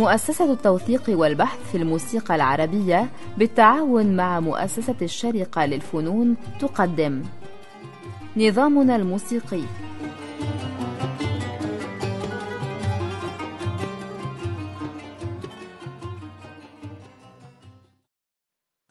مؤسسة 0.00 0.52
التوثيق 0.52 1.02
والبحث 1.08 1.70
في 1.70 1.76
الموسيقى 1.76 2.34
العربية 2.34 3.10
بالتعاون 3.38 4.16
مع 4.16 4.40
مؤسسة 4.40 4.96
الشرقة 5.02 5.66
للفنون 5.66 6.36
تقدم. 6.60 7.22
نظامنا 8.36 8.96
الموسيقي. 8.96 9.62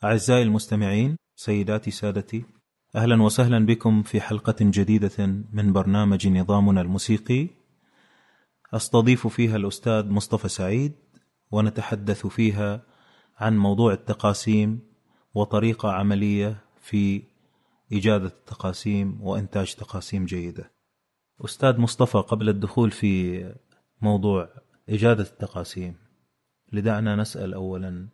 أعزائي 0.04 0.43
المستمعين 0.43 1.18
سيداتي 1.36 1.91
سادتي 1.91 2.43
أهلا 2.96 3.23
وسهلا 3.23 3.65
بكم 3.65 4.04
في 4.04 4.21
حلقة 4.21 4.55
جديدة 4.61 5.25
من 5.54 5.73
برنامج 5.73 6.28
نظامنا 6.28 6.82
الموسيقي. 6.82 7.58
أستضيف 8.73 9.28
فيها 9.28 9.55
الأستاذ 9.55 10.09
مصطفى 10.09 10.50
سعيد 10.50 10.93
ونتحدث 11.51 12.28
فيها 12.28 12.82
عن 13.37 13.57
موضوع 13.57 13.93
التقاسيم 13.93 14.79
وطريقة 15.33 15.92
عملية 15.92 16.64
في 16.82 17.23
إيجاد 17.92 18.23
التقاسيم 18.23 19.21
وإنتاج 19.21 19.75
تقاسيم 19.75 20.25
جيدة. 20.25 20.71
أستاذ 21.45 21.78
مصطفى 21.78 22.18
قبل 22.18 22.50
الدخول 22.50 22.92
في 22.92 23.43
موضوع 24.01 24.50
إجادة 24.89 25.23
التقاسيم 25.23 25.95
لدعنا 26.73 27.15
نسأل 27.15 27.54
أولا 27.54 28.07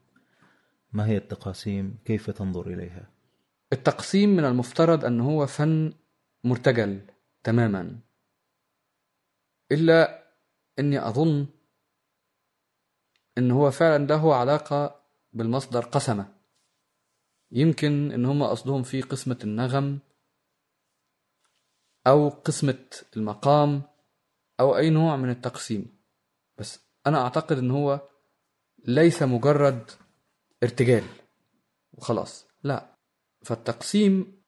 ما 0.93 1.05
هي 1.07 1.17
التقاسيم؟ 1.17 1.97
كيف 2.05 2.29
تنظر 2.29 2.67
إليها؟ 2.67 3.09
التقسيم 3.73 4.29
من 4.29 4.45
المفترض 4.45 5.05
أن 5.05 5.21
هو 5.21 5.45
فن 5.45 5.93
مرتجل 6.43 7.01
تماما 7.43 7.99
إلا 9.71 10.24
أني 10.79 11.07
أظن 11.07 11.47
أن 13.37 13.51
هو 13.51 13.71
فعلا 13.71 14.05
له 14.05 14.35
علاقة 14.35 15.01
بالمصدر 15.33 15.85
قسمة. 15.85 16.35
يمكن 17.51 18.11
أن 18.11 18.25
هم 18.25 18.43
قصدهم 18.43 18.83
في 18.83 19.01
قسمة 19.01 19.39
النغم 19.43 19.99
أو 22.07 22.29
قسمة 22.29 22.85
المقام 23.17 23.81
أو 24.59 24.77
أي 24.77 24.89
نوع 24.89 25.15
من 25.15 25.29
التقسيم. 25.29 25.97
بس 26.57 26.79
أنا 27.07 27.21
أعتقد 27.21 27.57
أن 27.57 27.71
هو 27.71 28.09
ليس 28.85 29.23
مجرد 29.23 29.91
ارتجال 30.63 31.03
وخلاص. 31.93 32.47
لا 32.63 32.95
فالتقسيم 33.41 34.41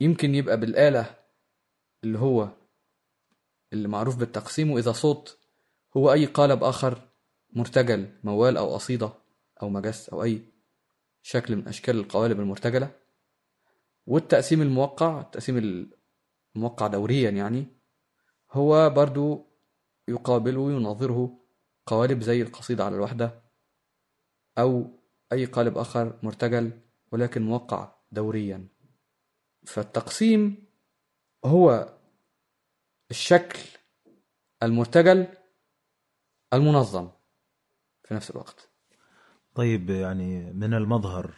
يمكن 0.00 0.34
يبقى 0.34 0.60
بالآلة 0.60 1.16
اللي 2.04 2.18
هو 2.18 2.48
اللي 3.72 3.88
معروف 3.88 4.16
بالتقسيم 4.16 4.70
وإذا 4.70 4.92
صوت 4.92 5.38
هو 5.96 6.12
أي 6.12 6.26
قالب 6.26 6.64
آخر 6.64 6.98
مرتجل 7.52 8.12
موال 8.24 8.56
أو 8.56 8.74
قصيدة 8.74 9.12
أو 9.62 9.68
مجس 9.68 10.08
أو 10.08 10.22
أي 10.22 10.42
شكل 11.22 11.56
من 11.56 11.68
أشكال 11.68 11.96
القوالب 11.98 12.40
المرتجلة. 12.40 12.90
والتقسيم 14.06 14.62
الموقع 14.62 15.20
التقسيم 15.20 15.90
الموقع 16.56 16.86
دوريا 16.86 17.30
يعني 17.30 17.66
هو 18.52 18.90
برضو 18.90 19.46
يقابله 20.08 20.60
ويناظره 20.60 21.38
قوالب 21.86 22.22
زي 22.22 22.42
القصيدة 22.42 22.84
على 22.84 22.94
الوحدة 22.94 23.42
أو 24.58 25.00
أي 25.32 25.44
قالب 25.44 25.78
آخر 25.78 26.18
مرتجل 26.22 26.80
ولكن 27.12 27.42
موقع 27.42 27.92
دوريا. 28.12 28.68
فالتقسيم 29.66 30.66
هو 31.44 31.94
الشكل 33.10 33.58
المرتجل 34.62 35.26
المنظم 36.52 37.08
في 38.04 38.14
نفس 38.14 38.30
الوقت. 38.30 38.68
طيب 39.54 39.90
يعني 39.90 40.52
من 40.52 40.74
المظهر 40.74 41.34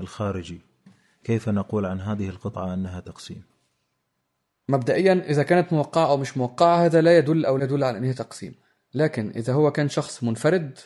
الخارجي 0.00 0.60
كيف 1.24 1.48
نقول 1.48 1.86
عن 1.86 2.00
هذه 2.00 2.28
القطعة 2.28 2.74
أنها 2.74 3.00
تقسيم؟ 3.00 3.44
مبدئيا 4.68 5.12
إذا 5.12 5.42
كانت 5.42 5.72
موقعة 5.72 6.06
أو 6.06 6.16
مش 6.16 6.36
موقعة 6.36 6.84
هذا 6.84 7.00
لا 7.00 7.18
يدل 7.18 7.46
أو 7.46 7.56
لا 7.56 7.64
يدل 7.64 7.84
على 7.84 7.98
أنها 7.98 8.12
تقسيم. 8.12 8.54
لكن 8.94 9.30
إذا 9.30 9.52
هو 9.52 9.72
كان 9.72 9.88
شخص 9.88 10.22
منفرد 10.22 10.78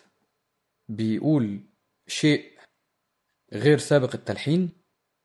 بيقول 0.88 1.60
شيء 2.06 2.58
غير 3.52 3.78
سابق 3.78 4.14
التلحين 4.14 4.70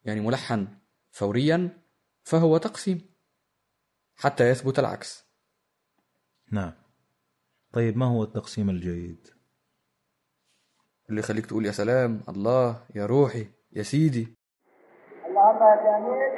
يعني 0.04 0.20
ملحن 0.20 0.68
فوريا 1.12 1.82
فهو 2.24 2.58
تقسيم 2.58 3.02
حتى 4.16 4.50
يثبت 4.50 4.80
العكس. 4.80 5.26
نعم. 6.52 6.81
طيب 7.74 7.98
ما 7.98 8.06
هو 8.06 8.24
التقسيم 8.24 8.70
الجيد؟ 8.70 9.28
اللي 11.10 11.20
يخليك 11.20 11.46
تقول 11.46 11.66
يا 11.66 11.72
سلام 11.72 12.22
الله 12.30 12.84
يا 12.96 13.06
روحي 13.06 13.46
يا 13.72 13.84
سيدي. 13.84 14.38
اللهم 15.26 15.62
يا 15.64 15.76
جميل 15.76 16.31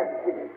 mình 0.00 0.14
chỉnh 0.24 0.48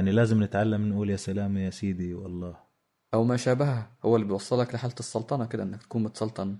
يعني 0.00 0.12
لازم 0.12 0.42
نتعلم 0.42 0.88
نقول 0.88 1.10
يا 1.10 1.16
سلام 1.16 1.56
يا 1.56 1.70
سيدي 1.70 2.14
والله. 2.14 2.56
أو 3.14 3.24
ما 3.24 3.36
شابهها. 3.36 3.92
هو 4.04 4.16
اللي 4.16 4.26
بيوصلك 4.26 4.74
لحالة 4.74 4.94
السلطنة 5.00 5.46
كده 5.46 5.62
إنك 5.62 5.82
تكون 5.82 6.02
متسلطن. 6.02 6.58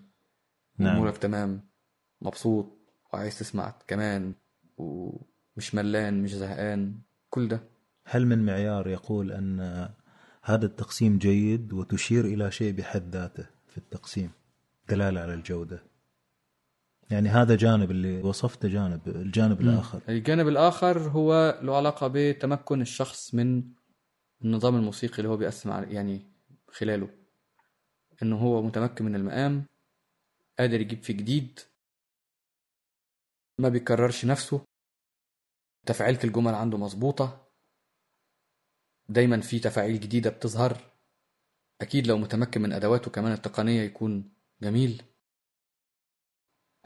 نعم. 0.78 0.96
أمورك 0.96 1.16
تمام. 1.18 1.68
مبسوط. 2.22 2.66
وعايز 3.12 3.38
تسمع 3.38 3.74
كمان. 3.86 4.34
ومش 4.76 5.74
ملان 5.74 6.22
مش 6.22 6.34
زهقان. 6.34 7.00
كل 7.30 7.48
ده. 7.48 7.60
هل 8.04 8.26
من 8.26 8.46
معيار 8.46 8.88
يقول 8.88 9.32
أن 9.32 9.88
هذا 10.42 10.66
التقسيم 10.66 11.18
جيد 11.18 11.72
وتشير 11.72 12.24
إلى 12.24 12.50
شيء 12.50 12.72
بحد 12.72 13.16
ذاته 13.16 13.46
في 13.68 13.78
التقسيم؟ 13.78 14.30
دلالة 14.88 15.20
على 15.20 15.34
الجودة. 15.34 15.82
يعني 17.10 17.28
هذا 17.28 17.56
جانب 17.56 17.90
اللي 17.90 18.22
وصفته 18.22 18.68
جانب 18.68 19.08
الجانب 19.08 19.60
الآخر. 19.60 20.02
الجانب 20.08 20.48
الآخر 20.48 20.98
هو 20.98 21.60
له 21.62 21.76
علاقة 21.76 22.10
بتمكن 22.14 22.80
الشخص 22.80 23.34
من 23.34 23.62
النظام 24.44 24.76
الموسيقي 24.76 25.18
اللي 25.18 25.28
هو 25.28 25.36
بيقسم 25.36 25.70
يعني 25.70 26.32
خلاله. 26.68 27.08
إنه 28.22 28.36
هو 28.36 28.62
متمكن 28.62 29.04
من 29.04 29.14
المقام 29.14 29.64
قادر 30.58 30.80
يجيب 30.80 31.02
فيه 31.02 31.14
جديد 31.14 31.60
ما 33.58 33.68
بيكررش 33.68 34.24
نفسه 34.24 34.64
تفعيلة 35.86 36.18
الجمل 36.24 36.54
عنده 36.54 36.78
مظبوطة 36.78 37.46
دايما 39.08 39.40
في 39.40 39.58
تفاعيل 39.58 40.00
جديدة 40.00 40.30
بتظهر. 40.30 40.76
أكيد 41.80 42.06
لو 42.06 42.18
متمكن 42.18 42.62
من 42.62 42.72
أدواته 42.72 43.10
كمان 43.10 43.32
التقنية 43.32 43.82
يكون 43.82 44.32
جميل. 44.62 45.02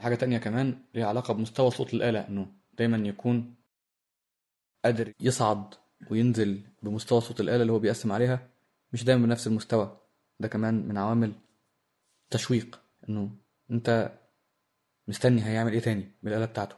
حاجة 0.05 0.15
تانية 0.15 0.37
كمان 0.37 0.79
ليها 0.93 1.07
علاقة 1.07 1.33
بمستوى 1.33 1.71
صوت 1.71 1.93
الآلة 1.93 2.27
إنه 2.27 2.47
دايما 2.73 2.97
يكون 2.97 3.55
قادر 4.85 5.13
يصعد 5.19 5.73
وينزل 6.11 6.61
بمستوى 6.83 7.21
صوت 7.21 7.41
الآلة 7.41 7.61
اللي 7.61 7.73
هو 7.73 7.79
بيقسم 7.79 8.11
عليها 8.11 8.49
مش 8.93 9.03
دايما 9.03 9.25
بنفس 9.25 9.47
المستوى. 9.47 10.01
ده 10.39 10.47
كمان 10.47 10.87
من 10.87 10.97
عوامل 10.97 11.33
تشويق 12.29 12.81
إنه 13.09 13.31
أنت 13.71 14.19
مستني 15.07 15.45
هيعمل 15.45 15.73
إيه 15.73 15.79
تاني 15.79 16.11
بالآلة 16.23 16.45
بتاعته. 16.45 16.75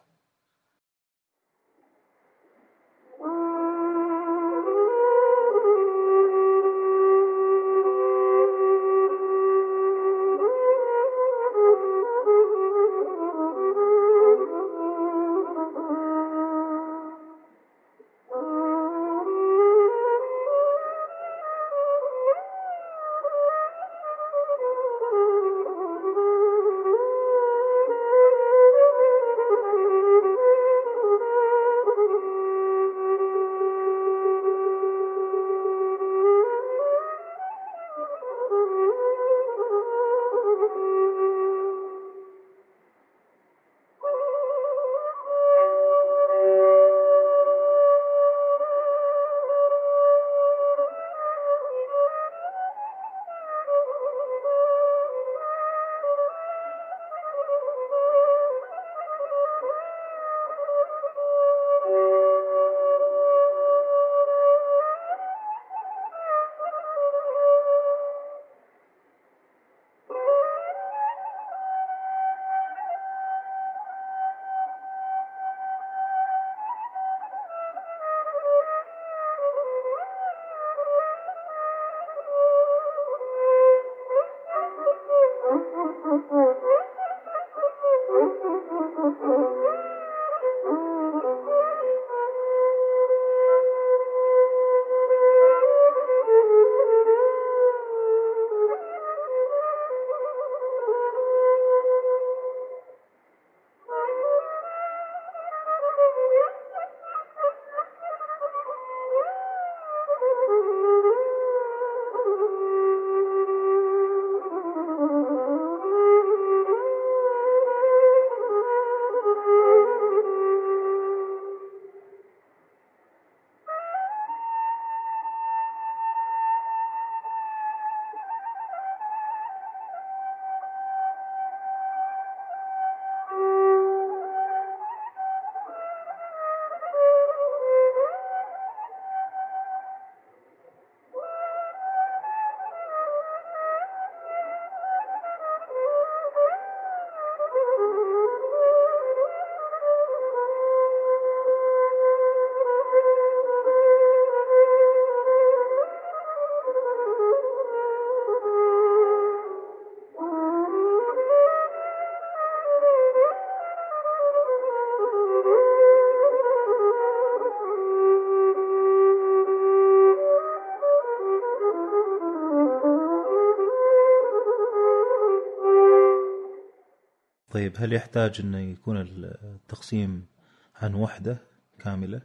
طيب 177.58 177.74
هل 177.78 177.94
يحتاج 177.94 178.40
انه 178.40 178.60
يكون 178.60 178.98
التقسيم 178.98 180.28
عن 180.76 180.94
وحدة 180.94 181.38
كاملة؟ 181.80 182.22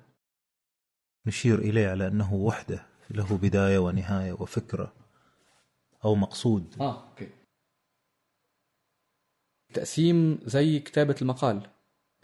نشير 1.27 1.59
إليه 1.59 1.89
على 1.89 2.07
أنه 2.07 2.35
وحدة 2.35 2.87
له 3.11 3.39
بداية 3.39 3.79
ونهاية 3.79 4.33
وفكرة 4.33 4.93
أو 6.05 6.15
مقصود. 6.15 6.77
آه 6.81 7.09
أوكي. 7.09 7.29
تقسيم 9.75 10.41
زي 10.45 10.79
كتابة 10.79 11.17
المقال 11.23 11.71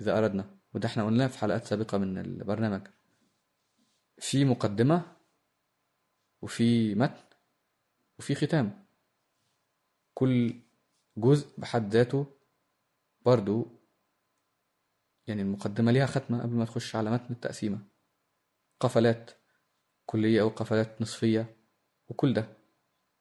إذا 0.01 0.19
أردنا. 0.19 0.59
وده 0.75 0.89
إحنا 0.89 1.07
قلناه 1.07 1.27
في 1.27 1.39
حلقات 1.39 1.65
سابقة 1.65 1.99
من 1.99 2.19
البرنامج. 2.19 2.87
في 4.19 4.45
مقدمة 4.45 5.17
وفي 6.43 6.95
متن 6.95 7.25
وفي 8.19 8.35
ختام. 8.35 8.85
كل 10.15 10.55
جزء 11.17 11.49
بحد 11.59 11.93
ذاته 11.95 12.38
برضو 13.29 13.67
يعني 15.27 15.43
المقدمة 15.43 15.93
ليها 15.93 16.07
ختمة 16.07 16.43
قبل 16.43 16.55
ما 16.55 16.65
تخش 16.65 16.97
على 16.97 17.11
متن 17.11 17.35
التقسيمة. 17.35 17.79
قفلات 18.81 19.31
كلية 20.07 20.41
أو 20.41 20.49
قفلات 20.49 21.03
نصفية 21.03 21.57
وكل 22.09 22.35
ده. 22.35 22.49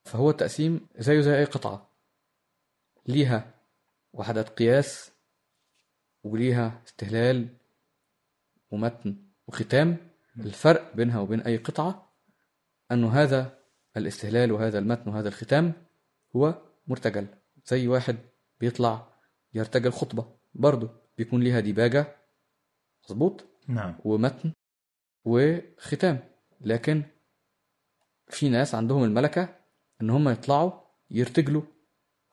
فهو 0.06 0.30
التقسيم 0.30 0.88
زيه 0.98 1.22
زي 1.22 1.38
أي 1.38 1.44
قطعة. 1.44 1.90
ليها 3.06 3.54
وحدات 4.14 4.50
قياس 4.50 5.12
وليها 6.24 6.84
استهلال 6.88 7.58
ومتن 8.72 9.16
وختام. 9.48 9.98
الفرق 10.38 10.96
بينها 10.96 11.20
وبين 11.20 11.42
أي 11.42 11.58
قطعة 11.58 12.14
أنه 12.92 13.14
هذا 13.14 13.60
الاستهلال 13.98 14.52
وهذا 14.52 14.80
المتن 14.80 15.10
وهذا 15.10 15.28
الختام 15.28 15.74
هو 16.36 16.62
مرتجل. 16.88 17.28
زي 17.66 17.88
واحد 17.88 18.18
بيطلع 18.60 19.16
يرتجل 19.54 19.92
خطبة 19.92 20.25
برضه 20.56 20.89
بيكون 21.18 21.42
ليها 21.42 21.60
ديباجة. 21.60 22.16
مظبوط؟ 23.06 23.46
نعم. 23.68 23.96
ومتن 24.06 24.54
وختام. 25.25 26.20
لكن 26.62 27.04
في 28.27 28.50
ناس 28.50 28.75
عندهم 28.75 29.04
الملكة 29.04 29.56
إن 30.01 30.10
هم 30.10 30.30
يطلعوا 30.30 30.72
يرتجلوا 31.12 31.62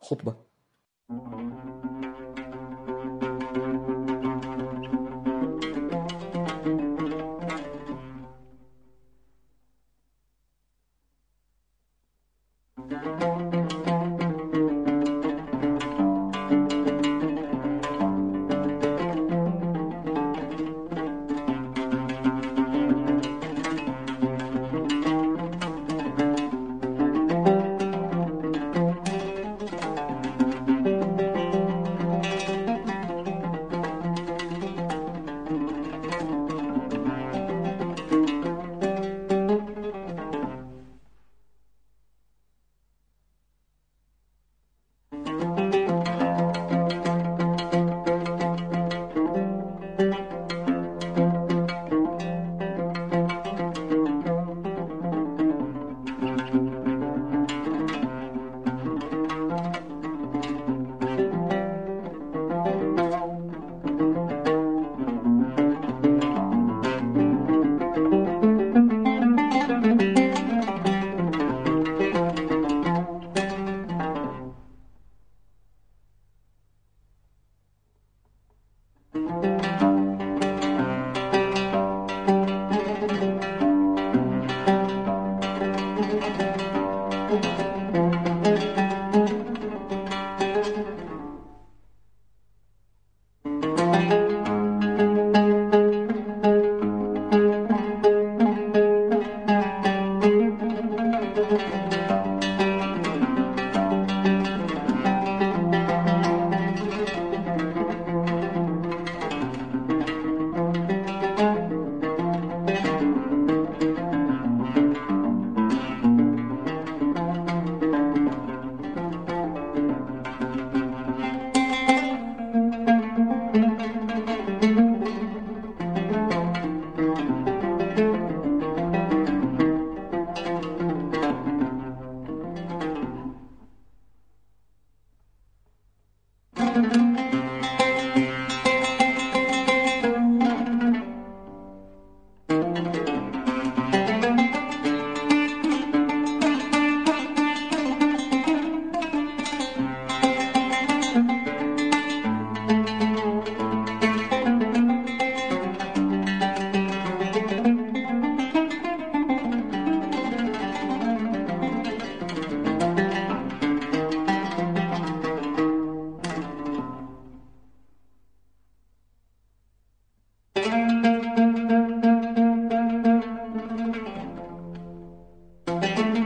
خطبة. 0.01 0.45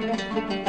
Música 0.09 0.68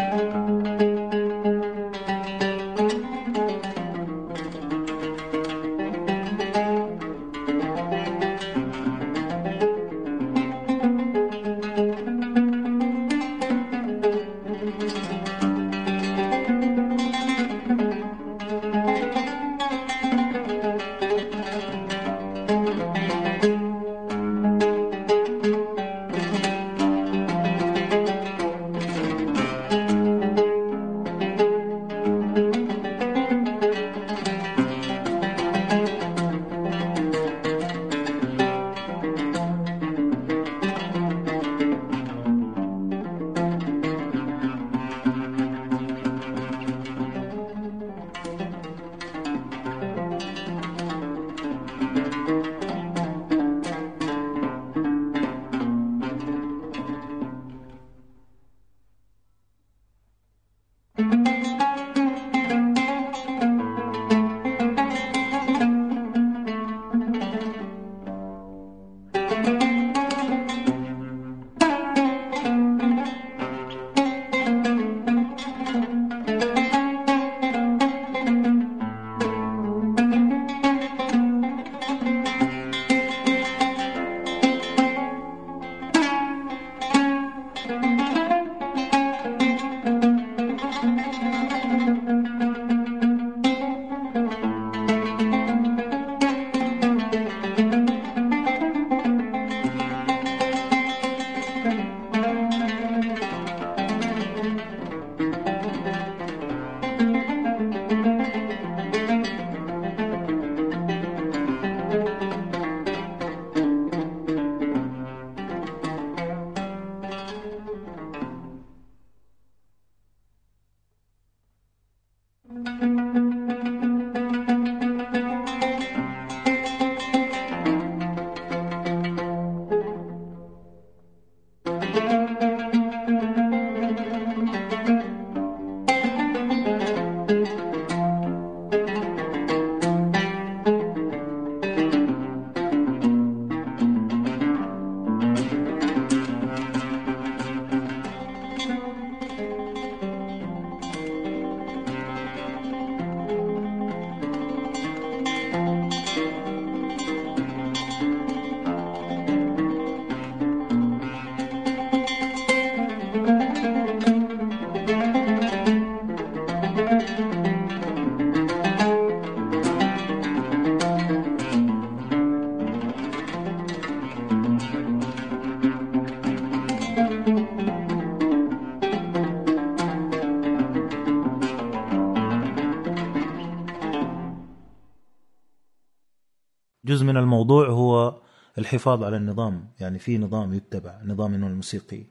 جزء 186.90 187.04
من 187.04 187.16
الموضوع 187.16 187.68
هو 187.68 188.22
الحفاظ 188.58 189.04
على 189.04 189.16
النظام 189.16 189.68
يعني 189.80 189.98
في 189.98 190.18
نظام 190.18 190.54
يتبع 190.54 191.00
نظامنا 191.04 191.46
الموسيقي. 191.46 192.04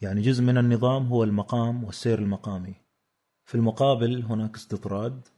يعني 0.00 0.20
جزء 0.22 0.42
من 0.42 0.58
النظام 0.58 1.06
هو 1.06 1.24
المقام 1.24 1.84
والسير 1.84 2.18
المقامي. 2.18 2.74
في 3.44 3.54
المقابل 3.54 4.22
هناك 4.22 4.56
استطراد 4.56 5.28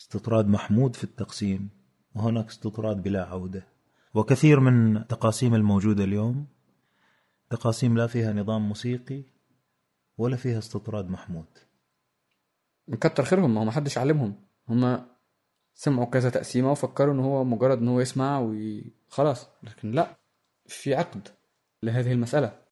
استطراد 0.00 0.48
محمود 0.48 0.96
في 0.96 1.04
التقسيم 1.04 1.68
وهناك 2.14 2.48
استطراد 2.48 3.02
بلا 3.02 3.24
عودة. 3.24 3.66
وكثير 4.14 4.60
من 4.60 4.96
التقاسيم 4.96 5.54
الموجودة 5.54 6.04
اليوم 6.04 6.46
تقاسيم 7.52 7.96
لا 7.96 8.06
فيها 8.06 8.32
نظام 8.32 8.68
موسيقي 8.68 9.24
ولا 10.18 10.36
فيها 10.36 10.58
استطراد 10.58 11.10
محمود. 11.10 11.58
مكتر 12.88 13.24
خيرهم 13.24 13.54
ما 13.54 13.60
هو 13.60 13.64
محدش 13.64 13.98
علمهم. 13.98 14.46
هما 14.68 15.16
سمعوا 15.74 16.10
كذا 16.10 16.30
تقسيمة 16.30 16.70
وفكروا 16.70 17.14
إن 17.14 17.20
هو 17.20 17.44
مجرد 17.44 17.78
إن 17.78 17.88
هو 17.88 18.00
يسمع 18.00 18.38
وخلاص. 18.38 19.48
لكن 19.62 19.90
لا 19.90 20.16
في 20.66 20.94
عقد 20.94 21.28
لهذه 21.82 22.12
المسألة. 22.12 22.62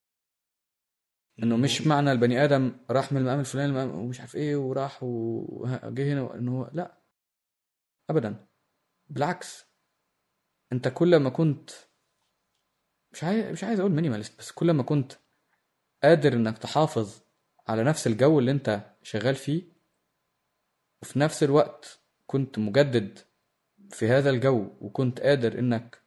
إنه 1.42 1.56
مش 1.56 1.86
معنى 1.86 2.12
البني 2.12 2.44
آدم 2.44 2.72
راح 2.90 3.12
من 3.12 3.20
المقام 3.20 3.40
الفلاني 3.40 3.82
ومش 3.82 4.20
عارف 4.20 4.36
إيه 4.36 4.56
وراح 4.56 5.02
وجه 5.02 6.12
هنا 6.12 6.34
انه 6.34 6.58
هو 6.58 6.70
لا. 6.72 7.02
ابدا. 8.10 8.46
بالعكس. 9.08 9.66
أنت 10.72 10.88
كل 10.88 11.16
ما 11.16 11.30
كنت 11.30 11.70
مش 13.12 13.24
عايز 13.24 13.44
مش 13.52 13.64
عايز 13.64 13.80
أقول 13.80 13.92
مينيماليست 13.92 14.38
بس 14.38 14.52
كل 14.52 14.70
ما 14.70 14.82
كنت 14.82 15.12
قادر 16.02 16.32
إنك 16.32 16.58
تحافظ 16.58 17.20
على 17.68 17.84
نفس 17.84 18.06
الجو 18.06 18.38
اللي 18.38 18.50
أنت 18.50 18.80
شغال 19.02 19.34
فيه 19.34 19.62
وفي 21.02 21.18
نفس 21.18 21.42
الوقت 21.42 22.00
كنت 22.26 22.58
مجدد 22.58 23.18
في 23.90 24.08
هذا 24.08 24.30
الجو 24.30 24.68
وكنت 24.80 25.20
قادر 25.20 25.58
إنك 25.58 26.02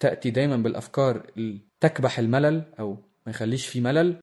تأتي 0.00 0.30
دايما 0.30 0.56
بالأفكار 0.56 1.30
اللي 1.36 1.60
تكبح 1.80 2.18
الملل 2.18 2.74
أو 2.78 2.92
ما 3.26 3.30
يخليش 3.30 3.66
فيه 3.66 3.80
ملل 3.80 4.20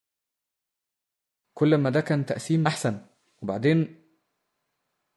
كل 1.54 1.76
ما 1.76 1.90
ده 1.90 2.02
كان 2.02 2.26
تقسيم 2.26 2.68
أحسن. 2.68 3.02
وبعدين 3.42 4.02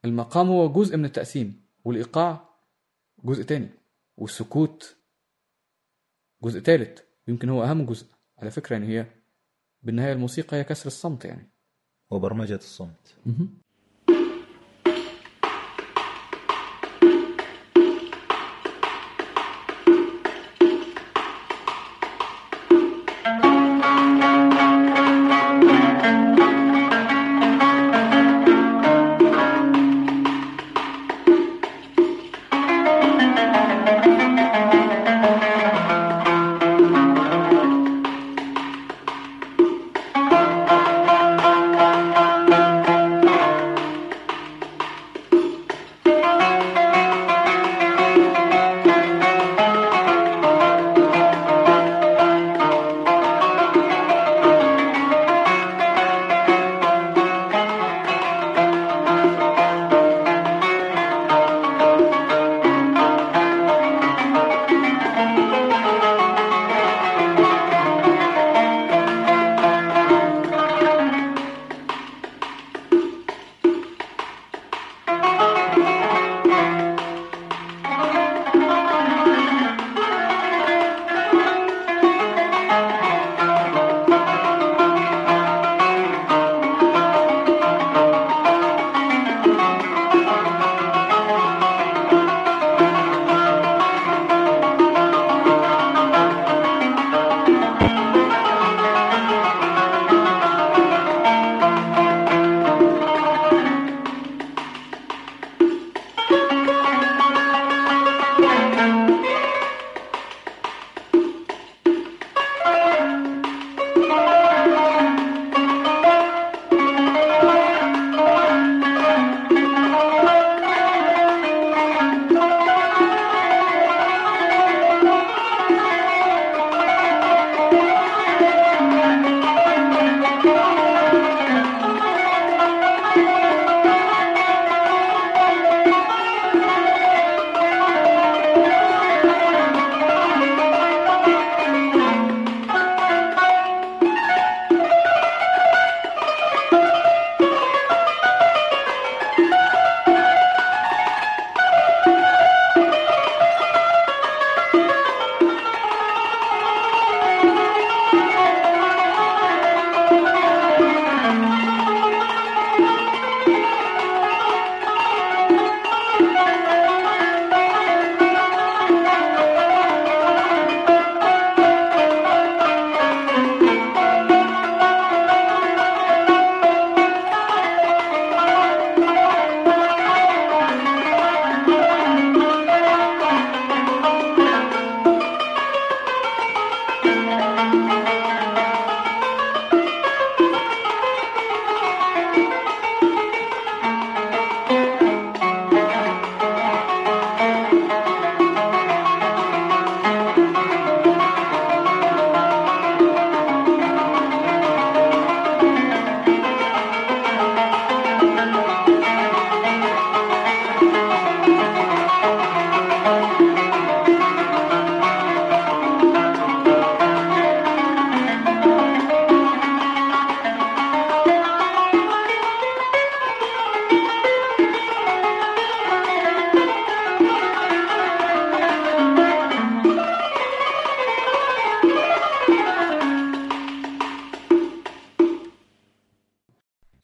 المقام 0.04 0.48
هو 0.48 0.72
جزء 0.72 0.96
من 0.96 1.04
التقسيم 1.04 1.62
والإيقاع 1.84 2.48
جزء 3.24 3.42
تاني 3.42 3.68
والسكوت 4.16 4.96
جزء 6.42 6.60
تالت 6.60 7.06
يمكن 7.28 7.48
هو 7.48 7.64
أهم 7.64 7.86
جزء. 7.86 8.06
على 8.38 8.50
فكرة 8.50 8.72
يعني 8.76 8.86
هي 8.88 9.06
بالنهاية 9.82 10.12
الموسيقى 10.12 10.56
هي 10.56 10.64
كسر 10.64 10.86
الصمت 10.86 11.24
يعني. 11.24 11.50
وبرمجة 12.10 12.54
الصمت. 12.54 13.16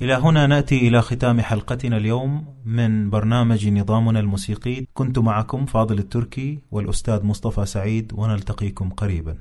إلى 0.06 0.14
هنا 0.14 0.46
نأتي 0.46 0.88
إلى 0.88 1.02
ختام 1.02 1.40
حلقتنا 1.40 1.96
اليوم 1.96 2.56
من 2.64 3.10
برنامج 3.10 3.68
نظامنا 3.68 4.20
الموسيقي. 4.20 4.86
كنت 4.94 5.18
معكم 5.18 5.66
فاضل 5.66 5.98
التركي 5.98 6.60
والأستاذ 6.70 7.24
مصطفى 7.24 7.66
سعيد 7.66 8.12
ونلتقيكم 8.14 8.90
قريبا. 8.90 9.38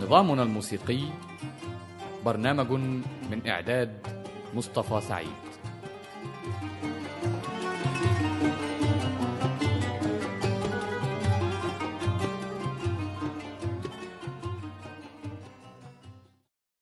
نظامنا 0.00 0.42
الموسيقي 0.42 1.00
برنامج 2.24 2.70
من 3.30 3.46
إعداد 3.46 4.06
مصطفى 4.54 5.00
سعيد. 5.00 5.40